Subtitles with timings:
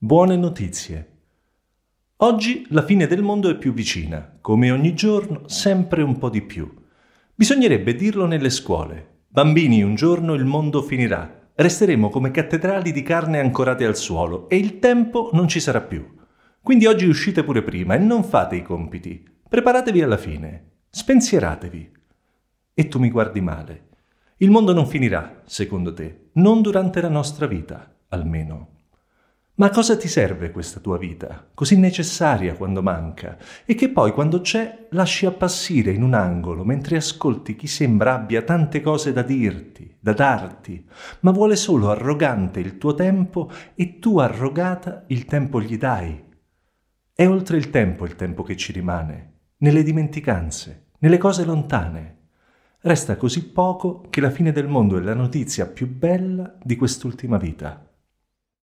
[0.00, 1.08] Buone notizie.
[2.18, 6.40] Oggi la fine del mondo è più vicina, come ogni giorno, sempre un po' di
[6.40, 6.72] più.
[7.34, 9.22] Bisognerebbe dirlo nelle scuole.
[9.26, 11.48] Bambini, un giorno il mondo finirà.
[11.52, 16.14] Resteremo come cattedrali di carne ancorate al suolo e il tempo non ci sarà più.
[16.62, 19.28] Quindi oggi uscite pure prima e non fate i compiti.
[19.48, 20.74] Preparatevi alla fine.
[20.90, 21.90] Spensieratevi.
[22.72, 23.88] E tu mi guardi male.
[24.36, 28.76] Il mondo non finirà, secondo te, non durante la nostra vita, almeno.
[29.58, 34.12] Ma a cosa ti serve questa tua vita, così necessaria quando manca, e che poi
[34.12, 39.22] quando c'è lasci appassire in un angolo mentre ascolti chi sembra abbia tante cose da
[39.22, 40.86] dirti, da darti,
[41.20, 46.24] ma vuole solo arrogante il tuo tempo e tu arrogata il tempo gli dai?
[47.12, 52.16] È oltre il tempo il tempo che ci rimane, nelle dimenticanze, nelle cose lontane.
[52.82, 57.38] Resta così poco che la fine del mondo è la notizia più bella di quest'ultima
[57.38, 57.87] vita.